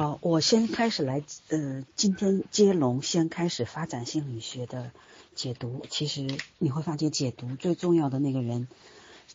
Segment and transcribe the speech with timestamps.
[0.00, 4.92] 好，我先开始来，呃，今天接龙，先开始发展心理学的
[5.34, 5.84] 解读。
[5.90, 8.66] 其实你会发现，解读最重要的那个人，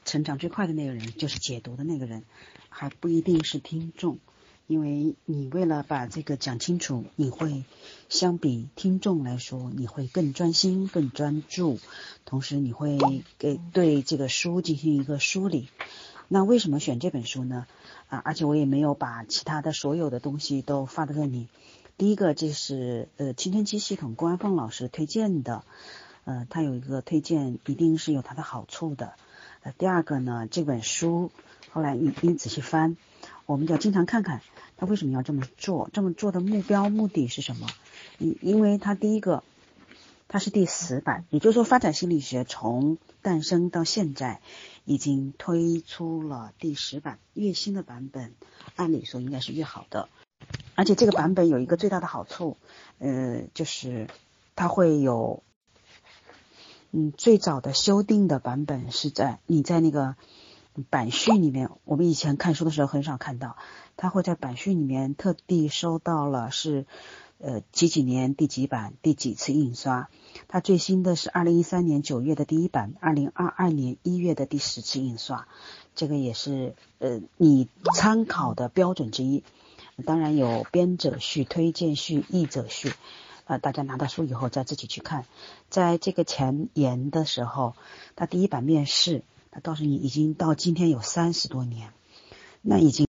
[0.06, 2.24] 成长最快的那个人，就是解读的那个人，
[2.70, 4.18] 还不一定是听众。
[4.66, 7.64] 因为你为了把这个讲清楚，你会
[8.10, 11.78] 相比听众来说，你会更专心、更专注，
[12.26, 12.98] 同时你会
[13.38, 15.70] 给对这个书进行一个梳理。
[16.28, 17.68] 那为什么选这本书呢？
[18.10, 21.48] 啊，而且我也没有把其他的所有的东西都发到这里。
[21.98, 25.64] 第一个，这是呃青春期系统郭安凤老师推荐的，
[26.24, 29.14] 呃，他有一个推荐，一定是有它的好处的。
[29.62, 31.32] 呃，第二个呢，这本书
[31.72, 32.98] 后来你你仔细翻，
[33.46, 34.42] 我们就要经常看看
[34.78, 37.68] 他为什么要这么做，这么做的目标目的是什么？
[38.18, 39.44] 因因为他第一个。
[40.28, 44.42] 它是第十版，也就是说，发展心理学从诞生到现在，
[44.84, 47.20] 已经推出了第十版。
[47.34, 48.34] 越新的版本，
[48.76, 50.10] 按理说应该是越好的。
[50.74, 52.58] 而且这个版本有一个最大的好处，
[52.98, 54.08] 呃，就是
[54.56, 55.44] 它会有，
[56.92, 60.16] 嗯，最早的修订的版本是在你在那个
[60.90, 63.58] 版序里面，我们以前看书的时候很少看到，
[63.96, 66.88] 它会在版序里面特地收到了是。
[67.38, 70.10] 呃，几几年第几版第几次印刷？
[70.48, 75.48] 它最新的是二零一三年九月的第一版，二零二二年一月的第十次印刷。
[75.96, 79.44] 这个也是呃你参考的标准之一。
[80.06, 82.94] 当然有编者序、推荐序、译者序，
[83.46, 85.26] 呃，大家拿到书以后再自己去看。
[85.70, 87.76] 在这个前言的时候，
[88.16, 91.92] 它第一版面世，它告诉你已经到今天有三十多年，
[92.62, 93.05] 那已经。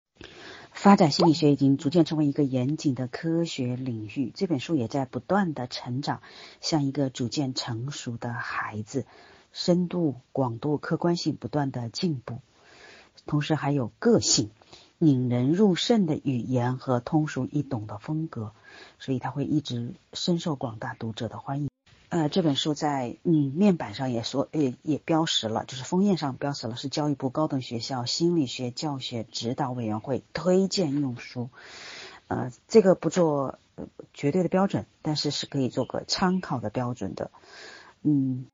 [0.86, 6.22] 发展心理学已经逐渐成为一个严谨的科学领域，这本书也在不断的成长，
[6.60, 9.04] 像一个逐渐成熟的孩子，
[9.52, 12.38] 深度、广度、客观性不断的进步，
[13.26, 14.50] 同时还有个性、
[15.00, 18.52] 引人入胜的语言和通俗易懂的风格，
[19.00, 21.68] 所以它会一直深受广大读者的欢迎。
[22.08, 31.50] 呃，这本书在嗯面板上也说，也也标识了，就是封面上标识了，是教育部高等学校心理学教学指导委员会推荐用书。
[32.28, 33.58] 呃，这个不做
[34.14, 37.32] 绝对的标准，但是是可以做个参考的标准的。
[38.02, 38.46] 嗯，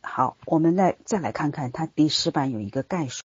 [0.00, 3.22] 好，我们来再来看看它第十版有一个概述，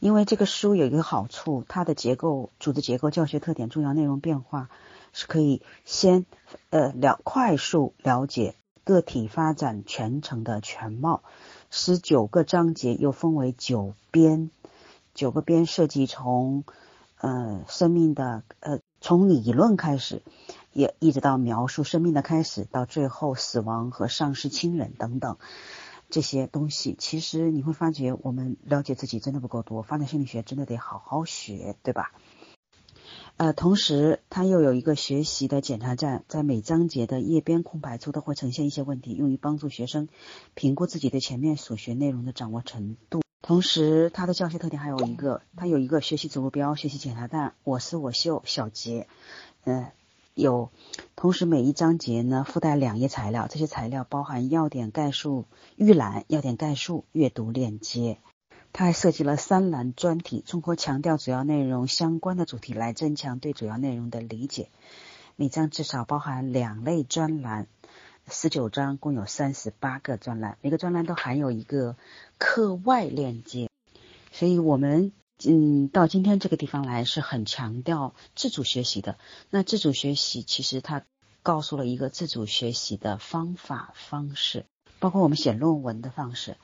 [0.00, 4.70] 因为这个书有一个好处，它的结构、组织结构、教学特点、重要内容变化
[5.12, 6.26] 是可以先
[6.70, 8.56] 呃了快速了解。
[8.84, 11.22] 个体发展全程的全貌，
[11.70, 14.50] 十九个章节又分为九编，
[15.14, 16.64] 九个编涉及从
[17.18, 20.22] 呃生命的呃从理论开始，
[20.72, 25.36] 也一直到描述生命的开始，到最后死亡和丧失亲人等等
[26.10, 32.12] 这些东西，其实你会发觉我们了解自己真的不够多，发展心理学真的得好好学，对吧？
[33.42, 40.08] 呃，同时它又有一个学习的检查站，在每章节的页边空白处都会呈现一些问题，用于帮助学生
[40.54, 43.20] 评估自己对前面所学内容的掌握程度。
[43.42, 49.08] 同时，它的教学特点还有一个，它有一个学习指目标、学习检查站、我思我秀小节，
[49.64, 49.88] 嗯，
[50.34, 50.70] 有。
[51.16, 58.18] 同时，每一章节呢附带两页材料，这些材料包含要点概述、预览、要点概述、阅读链接。
[58.74, 64.70] 它还设计了三栏专题，通过强调主要内容相关的主题来增强对主要内容的理解。
[65.36, 67.66] 每章至少包含两类专栏，
[68.30, 71.96] 十九章共有三十八个专栏，每个专栏都含有一个
[72.38, 73.68] 课外链接。
[74.30, 75.12] 所以，我们
[75.44, 79.18] 嗯到今天这个地方来是很强调自主学习的。
[79.50, 81.02] 那自主学习其实它
[81.42, 84.64] 告诉了一个自主学习的方法方式，
[84.98, 86.56] 包括我们写论文的方式。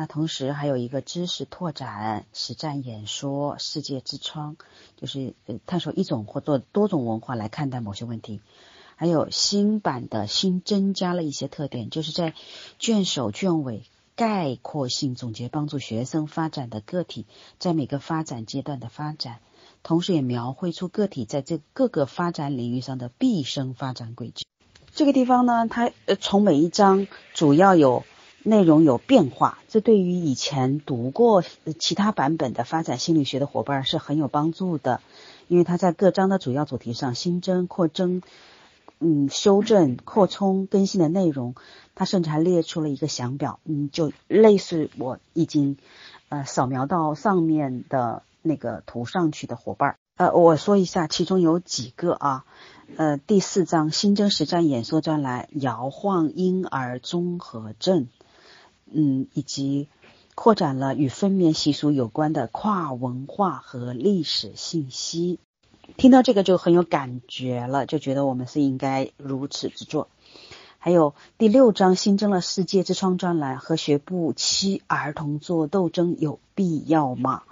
[0.00, 4.56] 那同时还有一个知识拓展、实战演说、世界之窗，
[4.96, 8.40] 就是呃探索一种或者多种文化来看待某些问题。
[8.96, 12.32] 还有新版的新增加了一些特点，就是在
[12.78, 13.82] 卷首、卷尾
[14.16, 17.26] 概括性总结帮助学生发展的个体
[17.58, 19.40] 在每个发展阶段的发展，
[19.82, 24.46] 同时也描绘出个体在这各个发展领域上的毕生发展轨迹。
[24.94, 28.02] 这个地方呢，它呃从每一章主要有。
[28.42, 31.42] 内容有变化，这对于以前读过
[31.78, 35.02] 其他版本的发展心理学的伙伴是很有帮助的，
[35.46, 38.22] 因为它在各章的主要主题上新增、扩增、
[38.98, 41.54] 嗯修正、 扩充、更新的内容，
[41.94, 45.76] 它甚至还列出了一个详表，嗯，就类似我已经
[46.30, 52.44] 呃扫描到上面的那个图上去的伙伴，呃，我说一下，其中有几个啊，
[52.96, 58.08] 呃，第四章新增实战演说专栏，摇晃婴儿综合症。
[58.92, 59.88] 嗯，以及
[60.34, 65.38] 扩展了与分娩习俗有关的跨文化和历史信息。
[65.96, 70.08] 听到这个就很有感觉了，就觉得我们是应该如此之做。
[70.78, 77.42] 还有第六章新增了世界之窗专栏和学步期儿童做斗争有必要吗？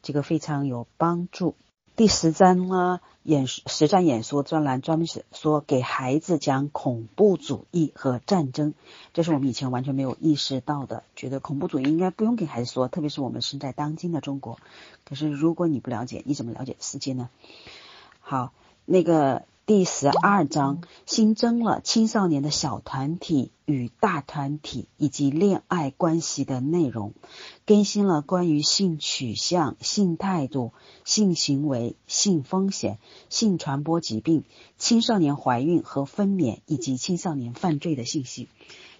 [0.00, 1.54] 这个非常有帮助。
[1.98, 8.72] 第十章呢演实战演说专栏专门写说给孩子讲恐怖主义和战争，
[9.12, 14.60] 这是我们以前完全没有意识到的，觉得恐怖主义应该不用给孩子说，特别是我们生在当今的中国。
[15.04, 17.30] 可是如果你不了解，你怎么了解世界呢？
[18.20, 18.52] 好，
[18.84, 19.42] 那个。
[19.68, 27.12] 第十二章新增了青少年的小团体与大团体以及恋爱关系的内容，
[27.66, 30.72] 更新了关于性取向、性态度、
[31.04, 32.98] 性行为、性风险、
[33.28, 34.44] 性传播疾病、
[34.78, 38.48] 青少年怀孕和分娩以及青少年犯罪的信息。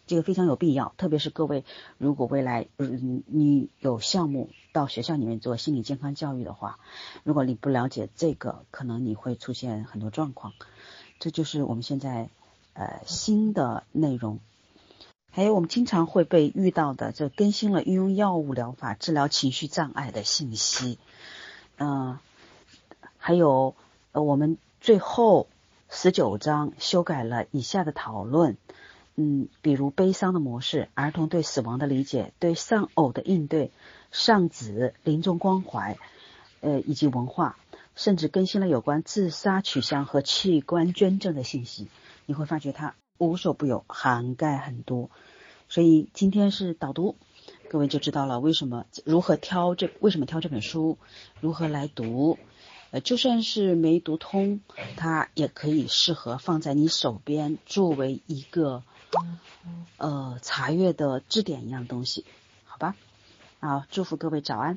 [0.08, 1.64] 这个非常有必要，特别是各位，
[1.98, 6.80] 如果未来嗯你有项目到学校里面做心理健康教育的话，
[7.22, 10.54] 如果你不了解这个，可能你会出现很多状况。
[11.20, 12.30] 这就是我们现在
[12.72, 14.40] 呃新的内容，
[15.30, 20.98] 还有我们经常会被遇到的，这更新了运用药物疗法治疗情绪障碍的信息。
[21.76, 22.18] 嗯，
[23.18, 23.74] 还有
[24.12, 25.48] 呃我们最后
[25.90, 28.56] 十九章修改了以下的讨论。
[29.20, 33.72] 嗯，比如悲伤的模式、儿童对死亡的理解、对丧偶的应对、
[34.12, 35.98] 丧子临终关怀，
[36.60, 37.58] 呃，以及文化，
[37.96, 41.88] 甚至更新了有关自杀取向和器官捐赠的信息。
[42.26, 45.10] 你会发觉它无所不有，涵盖很多。
[45.68, 47.16] 所以今天是导读，
[47.68, 50.96] 各位就知道了为什么如何挑这为什么挑这本书，
[51.40, 52.38] 如何来读。
[52.92, 54.60] 呃，就算是没读通，
[54.96, 58.84] 它也可以适合放在你手边，作为一个。
[59.96, 62.26] 呃，查阅的字典一样东西，
[62.64, 62.94] 好吧？
[63.60, 64.76] 啊，祝福各位早安。